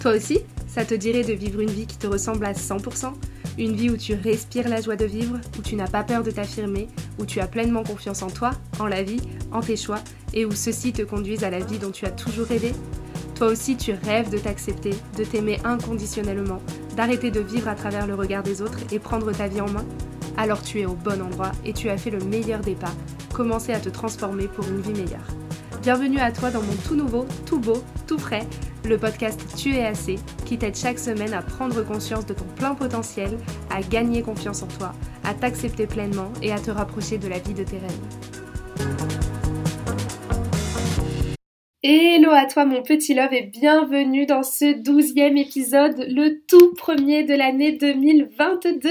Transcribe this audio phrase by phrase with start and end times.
[0.00, 3.12] Toi aussi, ça te dirait de vivre une vie qui te ressemble à 100%
[3.58, 6.30] Une vie où tu respires la joie de vivre, où tu n'as pas peur de
[6.30, 6.88] t'affirmer,
[7.18, 9.20] où tu as pleinement confiance en toi, en la vie,
[9.52, 9.98] en tes choix,
[10.32, 12.72] et où ceux-ci te conduisent à la vie dont tu as toujours rêvé?
[13.34, 16.62] Toi aussi, tu rêves de t'accepter, de t'aimer inconditionnellement,
[16.96, 19.84] d'arrêter de vivre à travers le regard des autres et prendre ta vie en main?
[20.38, 22.94] Alors tu es au bon endroit et tu as fait le meilleur des pas,
[23.34, 25.26] commencer à te transformer pour une vie meilleure.
[25.82, 28.46] Bienvenue à toi dans mon tout nouveau, tout beau, tout frais,
[28.84, 32.74] le podcast Tu es assez, qui t'aide chaque semaine à prendre conscience de ton plein
[32.74, 33.38] potentiel,
[33.70, 34.92] à gagner confiance en toi,
[35.24, 38.19] à t'accepter pleinement et à te rapprocher de la vie de tes rêves.
[41.82, 47.24] Hello à toi mon petit love et bienvenue dans ce douzième épisode, le tout premier
[47.24, 48.90] de l'année 2022.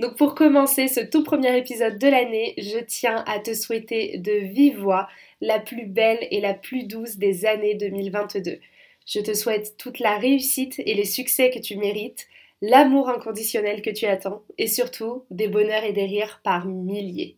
[0.00, 4.32] Donc pour commencer ce tout premier épisode de l'année, je tiens à te souhaiter de
[4.32, 5.08] vive voix
[5.40, 8.58] la plus belle et la plus douce des années 2022.
[9.06, 12.26] Je te souhaite toute la réussite et les succès que tu mérites,
[12.60, 17.36] l'amour inconditionnel que tu attends et surtout des bonheurs et des rires par milliers.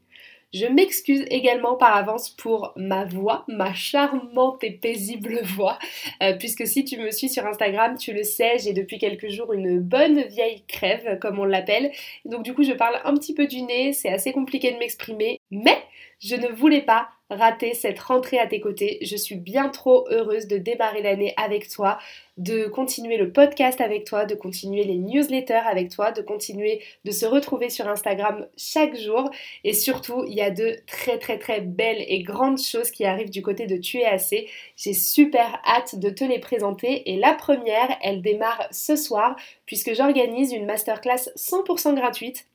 [0.53, 5.78] Je m'excuse également par avance pour ma voix, ma charmante et paisible voix,
[6.22, 9.55] euh, puisque si tu me suis sur Instagram, tu le sais, j'ai depuis quelques jours
[9.55, 11.91] une bonne vieille crève, comme on l'appelle.
[12.27, 15.41] Donc du coup, je parle un petit peu du nez, c'est assez compliqué de m'exprimer,
[15.50, 15.78] mais
[16.20, 18.98] je ne voulais pas rater cette rentrée à tes côtés.
[19.02, 21.98] Je suis bien trop heureuse de démarrer l'année avec toi,
[22.38, 27.10] de continuer le podcast avec toi, de continuer les newsletters avec toi, de continuer de
[27.10, 29.30] se retrouver sur Instagram chaque jour.
[29.64, 33.30] Et surtout, il y a de très très très belles et grandes choses qui arrivent
[33.30, 34.48] du côté de Tu es assez.
[34.77, 37.10] J'ai super hâte de te les présenter.
[37.12, 42.47] Et la première, elle démarre ce soir puisque j'organise une masterclass 100% gratuite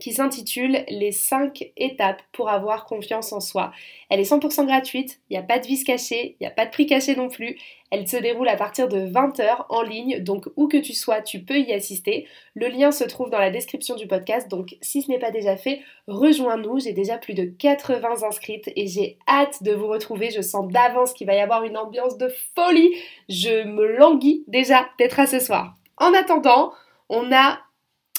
[0.00, 3.72] qui s'intitule Les 5 étapes pour avoir confiance en soi.
[4.08, 6.66] Elle est 100% gratuite, il n'y a pas de vis cachée, il n'y a pas
[6.66, 7.56] de prix caché non plus.
[7.92, 11.40] Elle se déroule à partir de 20h en ligne, donc où que tu sois, tu
[11.40, 12.26] peux y assister.
[12.54, 15.56] Le lien se trouve dans la description du podcast, donc si ce n'est pas déjà
[15.56, 16.80] fait, rejoins-nous.
[16.80, 20.30] J'ai déjà plus de 80 inscrites et j'ai hâte de vous retrouver.
[20.30, 22.94] Je sens d'avance qu'il va y avoir une ambiance de folie.
[23.28, 25.74] Je me languis déjà d'être à ce soir.
[25.96, 26.72] En attendant,
[27.08, 27.58] on a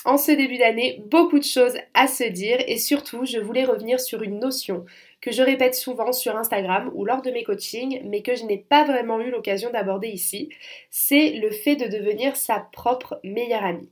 [0.06, 4.00] en ce début d'année beaucoup de choses à se dire et surtout je voulais revenir
[4.00, 4.86] sur une notion
[5.22, 8.58] que je répète souvent sur Instagram ou lors de mes coachings mais que je n'ai
[8.58, 10.50] pas vraiment eu l'occasion d'aborder ici,
[10.90, 13.90] c'est le fait de devenir sa propre meilleure amie.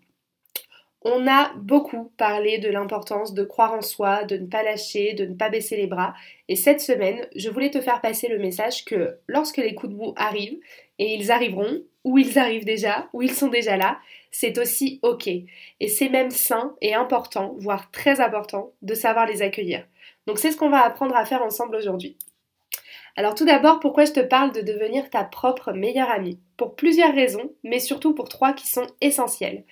[1.01, 5.25] On a beaucoup parlé de l'importance de croire en soi, de ne pas lâcher, de
[5.25, 6.13] ne pas baisser les bras.
[6.49, 9.97] Et cette semaine, je voulais te faire passer le message que lorsque les coups de
[9.97, 10.59] mou arrivent,
[10.97, 13.99] et ils arriveront, ou ils arrivent déjà, ou ils sont déjà là,
[14.31, 15.27] c'est aussi ok.
[15.27, 19.85] Et c'est même sain et important, voire très important, de savoir les accueillir.
[20.27, 22.17] Donc c'est ce qu'on va apprendre à faire ensemble aujourd'hui.
[23.15, 26.39] Alors tout d'abord, pourquoi je te parle de devenir ta propre meilleure amie?
[26.57, 29.65] Pour plusieurs raisons, mais surtout pour trois qui sont essentielles.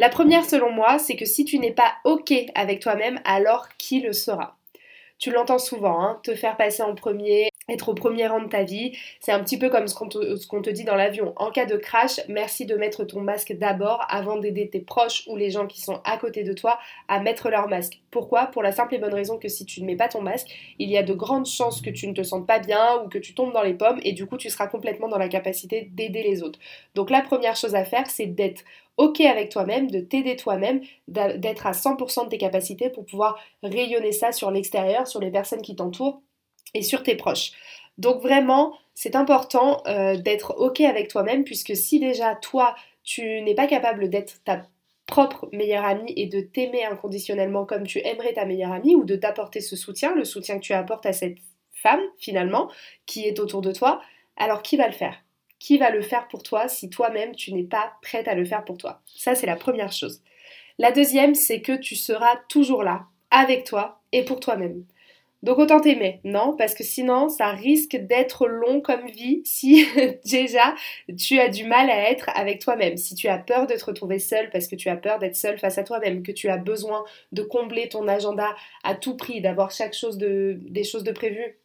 [0.00, 4.00] La première, selon moi, c'est que si tu n'es pas OK avec toi-même, alors qui
[4.00, 4.56] le sera?
[5.18, 8.62] Tu l'entends souvent, hein, te faire passer en premier, être au premier rang de ta
[8.62, 8.96] vie.
[9.20, 10.08] C'est un petit peu comme ce qu'on
[10.62, 11.32] te, dit dans l'avion.
[11.36, 15.36] En cas de crash, merci de mettre ton masque d'abord avant d'aider tes proches ou
[15.36, 16.78] les gens qui sont à côté de toi
[17.08, 18.00] à mettre leur masque.
[18.10, 18.46] Pourquoi?
[18.46, 20.90] Pour la simple et bonne raison que si tu ne mets pas ton masque, il
[20.90, 23.34] y a de grandes chances que tu ne te sentes pas bien ou que tu
[23.34, 26.42] tombes dans les pommes et du coup tu seras complètement dans la capacité d'aider les
[26.42, 26.58] autres.
[26.94, 28.62] Donc la première chose à faire, c'est d'être
[28.96, 34.12] OK avec toi-même, de t'aider toi-même, d'être à 100% de tes capacités pour pouvoir rayonner
[34.12, 36.20] ça sur l'extérieur, sur les personnes qui t'entourent
[36.74, 37.52] et sur tes proches.
[37.98, 43.54] Donc vraiment, c'est important euh, d'être OK avec toi-même puisque si déjà toi, tu n'es
[43.54, 44.62] pas capable d'être ta
[45.06, 49.16] propre meilleure amie et de t'aimer inconditionnellement comme tu aimerais ta meilleure amie ou de
[49.16, 51.38] t'apporter ce soutien, le soutien que tu apportes à cette
[51.72, 52.70] femme finalement
[53.06, 54.02] qui est autour de toi,
[54.36, 55.16] alors qui va le faire?
[55.58, 58.64] Qui va le faire pour toi si toi-même tu n'es pas prête à le faire
[58.64, 59.00] pour toi?
[59.06, 60.22] Ça c'est la première chose.
[60.80, 64.84] La deuxième, c'est que tu seras toujours là, avec toi et pour toi-même.
[65.42, 69.86] Donc autant t'aimer, non Parce que sinon, ça risque d'être long comme vie si
[70.24, 70.74] déjà
[71.16, 72.96] tu as du mal à être avec toi-même.
[72.96, 75.58] Si tu as peur de te retrouver seul parce que tu as peur d'être seul
[75.58, 79.70] face à toi-même, que tu as besoin de combler ton agenda à tout prix, d'avoir
[79.70, 81.58] chaque chose de, des choses de prévues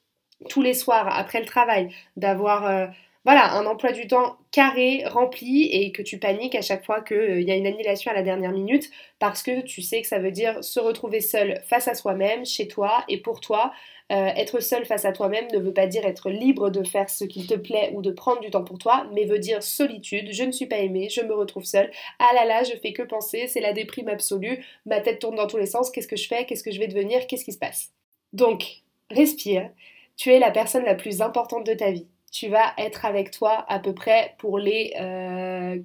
[0.50, 2.88] tous les soirs après le travail, d'avoir euh,
[3.26, 7.18] voilà, un emploi du temps carré, rempli et que tu paniques à chaque fois qu'il
[7.18, 10.20] euh, y a une annulation à la dernière minute parce que tu sais que ça
[10.20, 13.72] veut dire se retrouver seul face à soi-même, chez toi et pour toi.
[14.12, 17.24] Euh, être seul face à toi-même ne veut pas dire être libre de faire ce
[17.24, 20.44] qu'il te plaît ou de prendre du temps pour toi, mais veut dire solitude, je
[20.44, 21.90] ne suis pas aimée, je me retrouve seule,
[22.20, 25.48] ah là là, je fais que penser, c'est la déprime absolue, ma tête tourne dans
[25.48, 27.58] tous les sens, qu'est-ce que je fais, qu'est-ce que je vais devenir, qu'est-ce qui se
[27.58, 27.92] passe?
[28.34, 29.70] Donc, respire,
[30.18, 33.64] tu es la personne la plus importante de ta vie tu vas être avec toi
[33.70, 34.90] à peu près pour les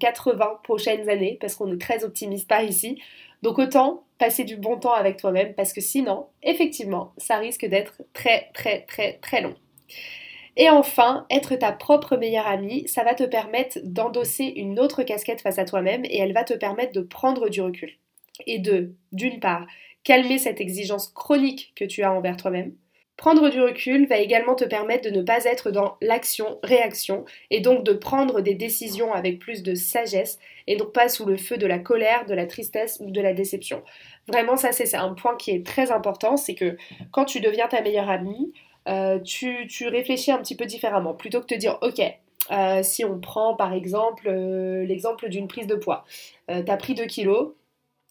[0.01, 3.01] 80 euh, prochaines années, parce qu'on est très optimiste par ici.
[3.43, 8.03] Donc autant passer du bon temps avec toi-même, parce que sinon, effectivement, ça risque d'être
[8.15, 9.55] très très très très long.
[10.57, 15.43] Et enfin, être ta propre meilleure amie, ça va te permettre d'endosser une autre casquette
[15.43, 17.93] face à toi-même et elle va te permettre de prendre du recul.
[18.47, 19.67] Et de, d'une part,
[20.03, 22.73] calmer cette exigence chronique que tu as envers toi-même,
[23.19, 27.83] Prendre du recul va également te permettre de ne pas être dans l'action-réaction et donc
[27.83, 30.39] de prendre des décisions avec plus de sagesse
[30.69, 33.35] et donc pas sous le feu de la colère, de la tristesse ou de la
[33.35, 33.83] déception.
[34.29, 36.77] Vraiment, ça c'est un point qui est très important, c'est que
[37.11, 38.53] quand tu deviens ta meilleure amie,
[38.87, 41.13] euh, tu, réfléchis un petit peu différemment.
[41.13, 42.01] Plutôt que de te dire, ok,
[42.53, 46.05] euh, si on prend par exemple euh, l'exemple d'une prise de poids,
[46.49, 47.55] tu as pris 2 kilos,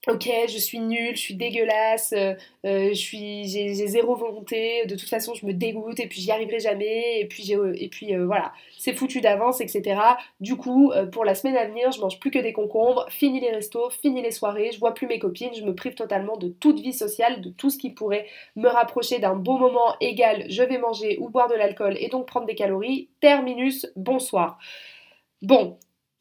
[0.07, 2.33] ok, je suis nulle, je suis dégueulasse, euh,
[2.65, 6.31] euh, je suis, j'ai, zéro volonté, de toute façon je me dégoûte et puis j'y
[6.31, 9.99] arriverai jamais et puis j'ai, euh, et puis voilà, c'est foutu d'avance, etc.
[10.39, 13.51] Du coup, pour la semaine à venir, je mange plus que des concombres, fini les
[13.51, 16.79] restos, fini les soirées, je vois plus mes copines, je me prive totalement de toute
[16.79, 20.77] vie sociale, de tout ce qui pourrait me rapprocher d'un beau moment égal, je vais
[20.77, 23.09] manger ou boire de l'alcool et donc prendre des calories.
[23.19, 24.57] Terminus, bonsoir.
[25.41, 25.77] Bon,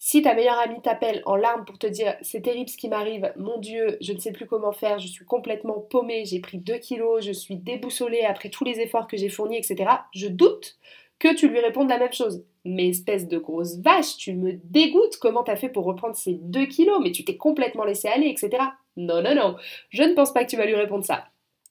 [0.06, 3.32] si ta meilleure amie t'appelle en larmes pour te dire c'est terrible ce qui m'arrive,
[3.36, 6.78] mon Dieu, je ne sais plus comment faire, je suis complètement paumée, j'ai pris 2
[6.78, 10.76] kilos, je suis déboussolée après tous les efforts que j'ai fournis, etc., je doute
[11.18, 12.44] que tu lui répondes la même chose.
[12.64, 16.66] Mais espèce de grosse vache, tu me dégoûtes, comment t'as fait pour reprendre ces 2
[16.66, 18.62] kilos, mais tu t'es complètement laissé aller, etc.
[18.96, 19.56] Non, non, non,
[19.90, 21.24] je ne pense pas que tu vas lui répondre ça.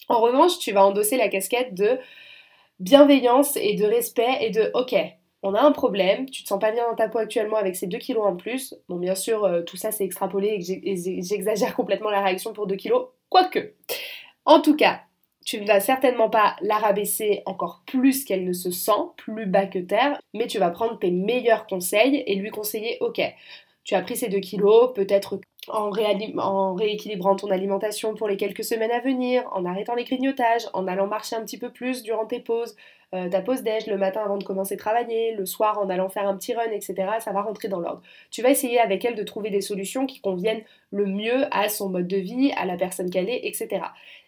[0.10, 2.00] En revanche, tu vas endosser la casquette de
[2.82, 4.94] bienveillance et de respect et de ok,
[5.46, 7.86] on a un problème, tu te sens pas bien dans ta peau actuellement avec ces
[7.86, 8.74] 2 kilos en plus.
[8.90, 12.76] Bon, bien sûr, euh, tout ça c'est extrapolé et j'exagère complètement la réaction pour 2
[12.76, 13.74] kilos, quoique.
[14.46, 15.02] En tout cas,
[15.46, 19.68] tu ne vas certainement pas la rabaisser encore plus qu'elle ne se sent, plus bas
[19.68, 23.22] que terre, mais tu vas prendre tes meilleurs conseils et lui conseiller, ok,
[23.84, 28.92] tu as pris ces 2 kilos, peut-être en, rééquilibrant ton alimentation pour les quelques semaines
[28.92, 32.40] à venir, en arrêtant les grignotages, en allant marcher un petit peu plus durant tes
[32.40, 32.76] pauses,
[33.14, 36.10] euh, ta pause déj le matin avant de commencer à travailler, le soir en allant
[36.10, 36.96] faire un petit run, etc.
[37.20, 38.02] Ça va rentrer dans l'ordre.
[38.32, 41.90] Tu vas essayer avec elle de trouver des solutions qui conviennent le mieux à son
[41.90, 43.82] mode de vie, à la personne qu'elle est, etc.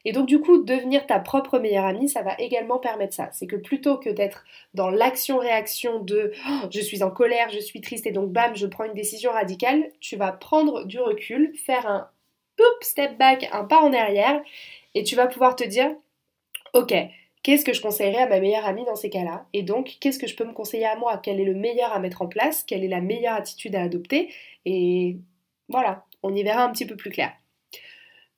[0.06, 3.30] Et donc du coup, devenir ta propre meilleure amie, ça va également permettre ça.
[3.32, 7.82] C'est que plutôt que d'être dans l'action-réaction de oh, je suis en colère, je suis
[7.82, 11.88] triste et donc bam, je prends une décision radicale, tu vas prendre du recul, faire
[11.88, 12.10] un
[12.82, 14.42] step back, un pas en arrière,
[14.96, 15.92] et tu vas pouvoir te dire,
[16.74, 16.94] ok,
[17.48, 19.48] Qu'est-ce que je conseillerais à ma meilleure amie dans ces cas-là?
[19.54, 21.18] Et donc, qu'est-ce que je peux me conseiller à moi?
[21.18, 22.62] Quel est le meilleur à mettre en place?
[22.66, 24.34] Quelle est la meilleure attitude à adopter?
[24.66, 25.18] Et
[25.70, 27.32] voilà, on y verra un petit peu plus clair.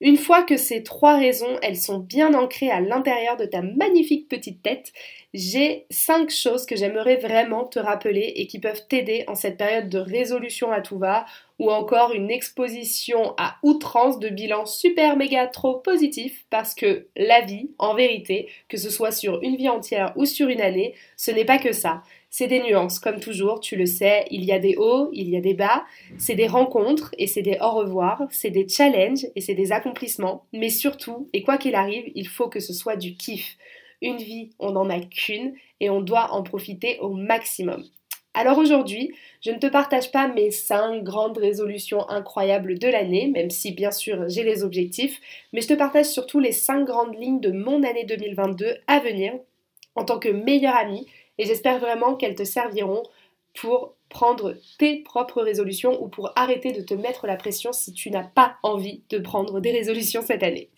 [0.01, 4.29] Une fois que ces trois raisons, elles sont bien ancrées à l'intérieur de ta magnifique
[4.29, 4.93] petite tête,
[5.33, 9.89] j'ai cinq choses que j'aimerais vraiment te rappeler et qui peuvent t'aider en cette période
[9.89, 11.25] de résolution à tout va
[11.59, 17.41] ou encore une exposition à outrance de bilan super méga trop positif parce que la
[17.41, 21.31] vie, en vérité, que ce soit sur une vie entière ou sur une année, ce
[21.31, 22.01] n'est pas que ça.
[22.31, 25.35] C'est des nuances, comme toujours, tu le sais, il y a des hauts, il y
[25.35, 25.83] a des bas,
[26.19, 30.45] c'est des rencontres et c'est des au revoir, c'est des challenges et c'est des accomplissements,
[30.53, 33.57] mais surtout, et quoi qu'il arrive, il faut que ce soit du kiff.
[34.01, 37.83] Une vie, on n'en a qu'une et on doit en profiter au maximum.
[38.35, 39.11] Alors aujourd'hui,
[39.41, 43.91] je ne te partage pas mes 5 grandes résolutions incroyables de l'année, même si bien
[43.91, 45.19] sûr j'ai les objectifs,
[45.51, 49.33] mais je te partage surtout les 5 grandes lignes de mon année 2022 à venir
[49.95, 51.07] en tant que meilleure amie
[51.39, 53.01] et j'espère vraiment qu'elles te serviront
[53.55, 58.11] pour prendre tes propres résolutions ou pour arrêter de te mettre la pression si tu
[58.11, 60.69] n'as pas envie de prendre des résolutions cette année.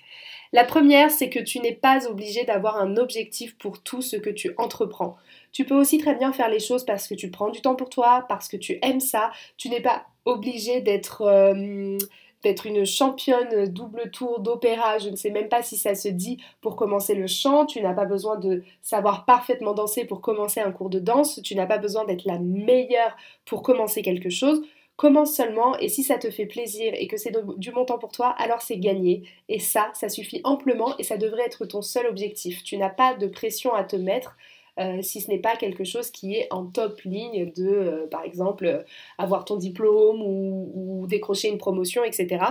[0.54, 4.30] La première, c'est que tu n'es pas obligé d'avoir un objectif pour tout ce que
[4.30, 5.16] tu entreprends.
[5.54, 7.90] Tu peux aussi très bien faire les choses parce que tu prends du temps pour
[7.90, 9.32] toi, parce que tu aimes ça.
[9.58, 11.98] Tu n'es pas obligé d'être euh,
[12.44, 16.38] d'être une championne double tour d'opéra, je ne sais même pas si ça se dit
[16.62, 20.72] pour commencer le chant, tu n'as pas besoin de savoir parfaitement danser pour commencer un
[20.72, 24.62] cours de danse, tu n'as pas besoin d'être la meilleure pour commencer quelque chose.
[24.98, 28.36] Commence seulement et si ça te fait plaisir et que c'est du montant pour toi,
[28.38, 29.24] alors c'est gagné.
[29.50, 32.64] Et ça, ça suffit amplement et ça devrait être ton seul objectif.
[32.64, 34.38] Tu n'as pas de pression à te mettre.
[34.82, 38.24] Euh, si ce n'est pas quelque chose qui est en top ligne de, euh, par
[38.24, 38.84] exemple, euh,
[39.18, 42.46] avoir ton diplôme ou, décrocher une promotion, etc.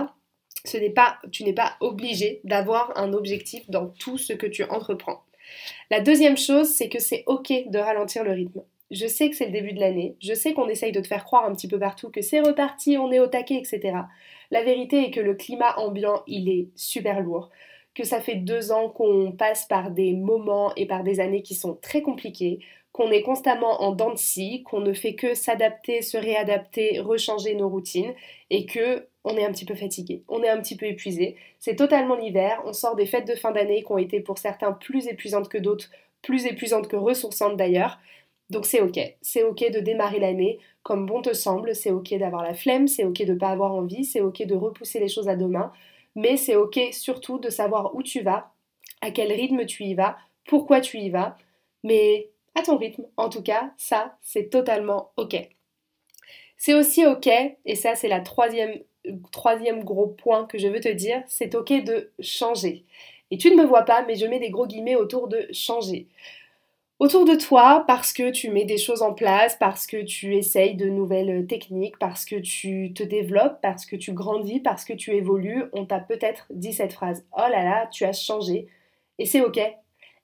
[0.65, 5.23] Tu n'es pas obligé d'avoir un objectif dans tout ce que tu entreprends.
[5.89, 8.61] La deuxième chose, c'est que c'est ok de ralentir le rythme.
[8.91, 11.23] Je sais que c'est le début de l'année, je sais qu'on essaye de te faire
[11.23, 13.97] croire un petit peu partout que c'est reparti, on est au taquet, etc.
[14.51, 17.49] La vérité est que le climat ambiant, il est super lourd
[17.95, 21.55] que ça fait deux ans qu'on passe par des moments et par des années qui
[21.55, 22.59] sont très compliqués,
[22.91, 27.55] qu'on est constamment en dents de scie, qu'on ne fait que s'adapter, se réadapter, rechanger
[27.55, 28.13] nos routines
[28.49, 31.35] et que on est un petit peu fatigué, on est un petit peu épuisé.
[31.59, 34.71] C'est totalement l'hiver, on sort des fêtes de fin d'année qui ont été pour certains
[34.71, 35.89] plus épuisantes que d'autres,
[36.21, 37.99] plus épuisantes que ressourçantes d'ailleurs.
[38.49, 42.43] Donc c'est ok, c'est ok de démarrer l'année comme bon te semble, c'est ok d'avoir
[42.43, 45.29] la flemme, c'est ok de ne pas avoir envie, c'est ok de repousser les choses
[45.29, 45.71] à demain,
[46.15, 48.51] mais c'est ok surtout de savoir où tu vas,
[49.01, 51.37] à quel rythme tu y vas, pourquoi tu y vas,
[51.83, 53.05] mais à ton rythme.
[53.17, 55.35] En tout cas, ça, c'est totalement ok.
[56.57, 57.27] C'est aussi ok,
[57.65, 58.83] et ça c'est la troisième,
[59.83, 62.85] gros point que je veux te dire, c'est ok de changer.
[63.31, 66.07] Et tu ne me vois pas, mais je mets des gros guillemets autour de changer
[67.01, 70.75] autour de toi parce que tu mets des choses en place, parce que tu essayes
[70.75, 75.15] de nouvelles techniques, parce que tu te développes, parce que tu grandis, parce que tu
[75.15, 75.63] évolues.
[75.73, 78.67] On t'a peut-être dit cette phrase Oh là là, tu as changé.
[79.17, 79.59] Et c'est ok.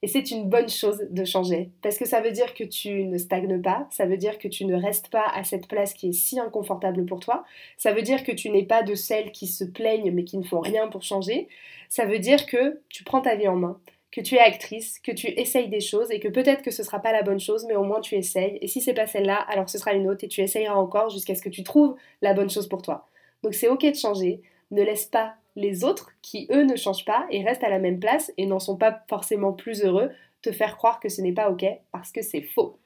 [0.04, 1.72] Et c'est une bonne chose de changer.
[1.82, 4.64] Parce que ça veut dire que tu ne stagnes pas, ça veut dire que tu
[4.64, 7.44] ne restes pas à cette place qui est si inconfortable pour toi,
[7.78, 10.44] ça veut dire que tu n'es pas de celles qui se plaignent mais qui ne
[10.44, 11.48] font rien pour changer,
[11.90, 13.80] ça veut dire que tu prends ta vie en main
[14.12, 17.00] que tu es actrice, que tu essayes des choses et que peut-être que ce sera
[17.00, 18.58] pas la bonne chose, mais au moins tu essayes.
[18.62, 21.36] Et si c'est pas celle-là, alors ce sera une autre et tu essayeras encore jusqu'à
[21.36, 23.08] ce que tu trouves la bonne chose pour toi.
[23.44, 24.42] Donc c'est ok de changer.
[24.72, 28.00] Ne laisse pas les autres qui eux ne changent pas et restent à la même
[28.00, 30.12] place et n'en sont pas forcément plus heureux
[30.42, 32.78] te faire croire que ce n'est pas ok parce que c'est faux.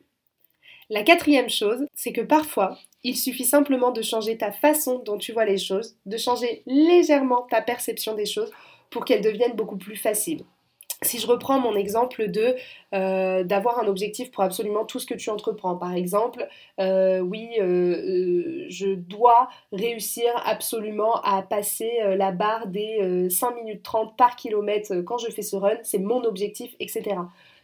[0.89, 5.31] La quatrième chose, c'est que parfois, il suffit simplement de changer ta façon dont tu
[5.31, 8.51] vois les choses, de changer légèrement ta perception des choses
[8.89, 10.43] pour qu'elles deviennent beaucoup plus faciles
[11.03, 12.55] si je reprends mon exemple de
[12.93, 16.47] euh, d'avoir un objectif pour absolument tout ce que tu entreprends, par exemple,
[16.79, 24.15] euh, oui, euh, je dois réussir absolument à passer la barre des 5 minutes 30
[24.15, 27.15] par kilomètre quand je fais ce run, c'est mon objectif, etc.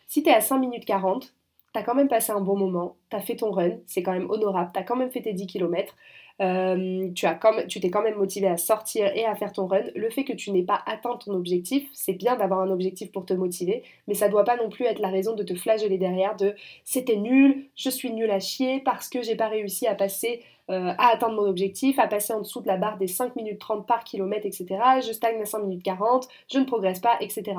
[0.08, 1.34] Si tu es à 5 minutes 40,
[1.74, 4.14] tu as quand même passé un bon moment, tu as fait ton run, c'est quand
[4.14, 5.94] même honorable, tu as quand même fait tes 10 km,
[6.40, 9.84] euh, tu as tu t'es quand même motivé à sortir et à faire ton run.
[9.96, 13.26] Le fait que tu n'aies pas atteint ton objectif, c'est bien d'avoir un objectif pour
[13.26, 16.36] te motiver, mais ça doit pas non plus être la raison de te flageller derrière
[16.36, 16.54] de
[16.84, 20.94] c'était nul, je suis nul à chier parce que j'ai pas réussi à passer euh,
[20.98, 23.88] à atteindre mon objectif, à passer en dessous de la barre des 5 minutes 30
[23.88, 24.66] par kilomètre, etc.
[25.06, 27.54] Je stagne à 5 minutes 40, je ne progresse pas, etc.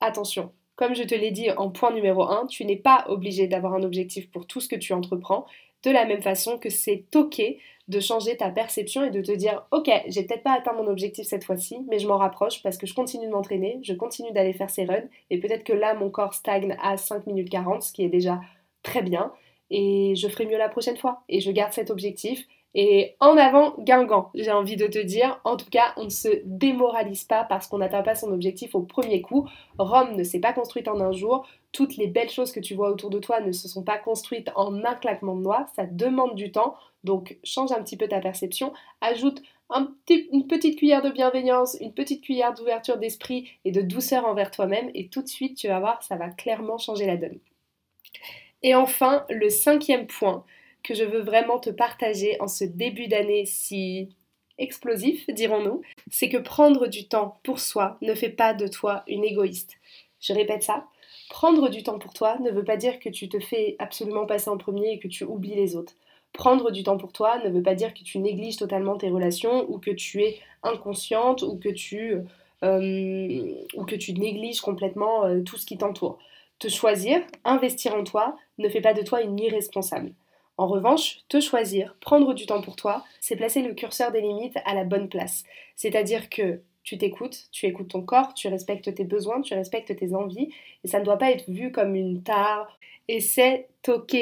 [0.00, 3.74] Attention, comme je te l'ai dit en point numéro 1, tu n'es pas obligé d'avoir
[3.74, 5.46] un objectif pour tout ce que tu entreprends
[5.84, 7.42] de la même façon que c'est ok
[7.88, 11.26] de changer ta perception et de te dire ok j'ai peut-être pas atteint mon objectif
[11.26, 14.52] cette fois-ci mais je m'en rapproche parce que je continue de m'entraîner, je continue d'aller
[14.52, 17.92] faire ces runs et peut-être que là mon corps stagne à 5 minutes 40 ce
[17.92, 18.40] qui est déjà
[18.82, 19.32] très bien
[19.70, 23.74] et je ferai mieux la prochaine fois et je garde cet objectif et en avant,
[23.78, 25.40] Guingamp, j'ai envie de te dire.
[25.44, 28.82] En tout cas, on ne se démoralise pas parce qu'on n'atteint pas son objectif au
[28.82, 29.48] premier coup.
[29.78, 31.46] Rome ne s'est pas construite en un jour.
[31.72, 34.50] Toutes les belles choses que tu vois autour de toi ne se sont pas construites
[34.56, 35.66] en un claquement de doigts.
[35.76, 36.76] Ça demande du temps.
[37.04, 38.72] Donc, change un petit peu ta perception.
[39.00, 39.42] Ajoute
[40.08, 44.90] une petite cuillère de bienveillance, une petite cuillère d'ouverture d'esprit et de douceur envers toi-même.
[44.94, 47.38] Et tout de suite, tu vas voir, ça va clairement changer la donne.
[48.62, 50.44] Et enfin, le cinquième point
[50.82, 54.08] que je veux vraiment te partager en ce début d'année si
[54.58, 59.24] explosif, dirons-nous, c'est que prendre du temps pour soi ne fait pas de toi une
[59.24, 59.76] égoïste.
[60.20, 60.86] Je répète ça,
[61.30, 64.50] prendre du temps pour toi ne veut pas dire que tu te fais absolument passer
[64.50, 65.94] en premier et que tu oublies les autres.
[66.32, 69.64] Prendre du temps pour toi ne veut pas dire que tu négliges totalement tes relations
[69.70, 72.16] ou que tu es inconsciente ou que tu,
[72.64, 76.18] euh, ou que tu négliges complètement euh, tout ce qui t'entoure.
[76.58, 80.12] Te choisir, investir en toi, ne fait pas de toi une irresponsable.
[80.58, 84.58] En revanche, te choisir, prendre du temps pour toi, c'est placer le curseur des limites
[84.66, 85.44] à la bonne place.
[85.74, 90.12] C'est-à-dire que tu t'écoutes, tu écoutes ton corps, tu respectes tes besoins, tu respectes tes
[90.12, 90.48] envies,
[90.82, 92.80] et ça ne doit pas être vu comme une tare.
[93.06, 94.16] Et c'est ok.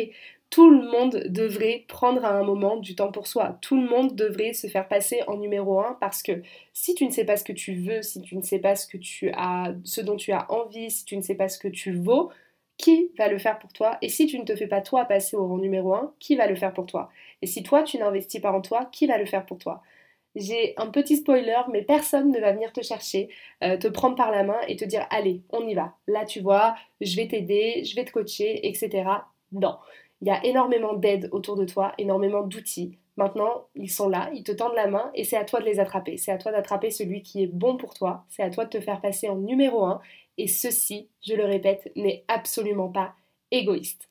[0.51, 3.59] Tout le monde devrait prendre à un moment du temps pour soi.
[3.63, 6.43] Tout le monde devrait se faire passer en numéro un parce que
[6.75, 8.87] si tu ne sais pas ce que tu veux, si tu ne sais pas ce
[8.87, 11.69] que tu as, ce dont tu as envie, si tu ne sais pas ce que
[11.69, 12.31] tu vaux,
[12.77, 13.97] qui va le faire pour toi?
[14.03, 16.47] Et si tu ne te fais pas toi passer au rang numéro 1, qui va
[16.47, 17.11] le faire pour toi?
[17.43, 19.83] Et si toi tu n'investis pas en toi, qui va le faire pour toi?
[20.35, 23.29] J'ai un petit spoiler, mais personne ne va venir te chercher,
[23.65, 25.95] euh, te prendre par la main et te dire allez, on y va.
[26.07, 29.05] Là, tu vois, je vais t'aider, je vais te coacher, etc.
[29.53, 29.77] Non.
[30.21, 32.99] Il y a énormément d'aide autour de toi, énormément d'outils.
[33.17, 35.81] Maintenant, ils sont là, ils te tendent la main et c'est à toi de les
[35.81, 36.17] attraper.
[36.17, 38.25] C'est à toi d'attraper celui qui est bon pour toi.
[38.29, 40.01] C'est à toi de te faire passer en numéro 1
[40.39, 43.15] et ceci, je le répète, n'est absolument pas
[43.51, 44.08] égoïste.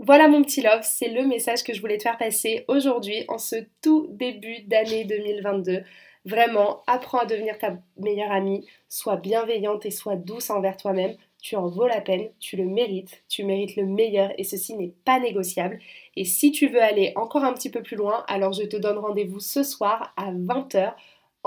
[0.00, 3.36] Voilà mon petit love, c'est le message que je voulais te faire passer aujourd'hui en
[3.36, 5.82] ce tout début d'année 2022.
[6.24, 11.16] Vraiment, apprends à devenir ta meilleure amie, sois bienveillante et sois douce envers toi-même.
[11.42, 14.94] Tu en vaux la peine, tu le mérites, tu mérites le meilleur et ceci n'est
[15.04, 15.80] pas négociable.
[16.14, 18.98] Et si tu veux aller encore un petit peu plus loin, alors je te donne
[18.98, 20.94] rendez-vous ce soir à 20h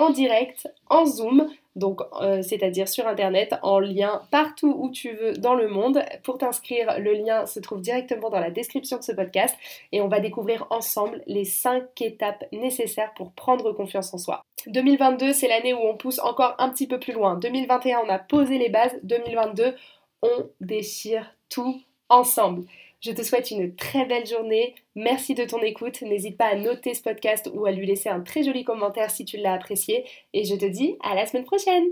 [0.02, 5.34] en direct, en Zoom, donc euh, c'est-à-dire sur Internet, en lien partout où tu veux
[5.34, 6.04] dans le monde.
[6.24, 9.56] Pour t'inscrire, le lien se trouve directement dans la description de ce podcast
[9.92, 14.42] et on va découvrir ensemble les 5 étapes nécessaires pour prendre confiance en soi.
[14.68, 17.36] 2022, c'est l'année où on pousse encore un petit peu plus loin.
[17.36, 18.98] 2021, on a posé les bases.
[19.04, 19.76] 2022,
[20.24, 21.80] on déchire tout
[22.10, 22.66] ensemble.
[23.02, 24.76] Je te souhaite une très belle journée.
[24.96, 26.04] Merci de ton écoute.
[26.04, 29.26] N'hésite pas à noter ce podcast ou à lui laisser un très joli commentaire si
[29.26, 30.06] tu l'as apprécié.
[30.34, 31.86] Et je te dis à la semaine prochaine.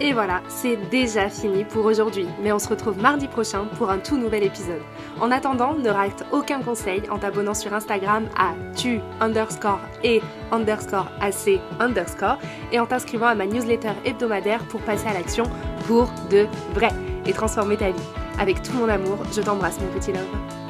[0.00, 3.98] Et voilà, c'est déjà fini pour aujourd'hui, mais on se retrouve mardi prochain pour un
[3.98, 4.82] tout nouvel épisode.
[5.20, 10.20] En attendant, ne rate aucun conseil en t'abonnant sur Instagram à tu underscore et
[10.52, 12.38] underscore ac underscore
[12.72, 15.44] et en t'inscrivant à ma newsletter hebdomadaire pour passer à l'action
[15.86, 16.90] pour de vrai
[17.26, 18.25] et transformer ta vie.
[18.38, 20.65] Avec tout mon amour, je t'embrasse mon petit love.